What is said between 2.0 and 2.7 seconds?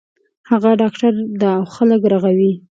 رغوی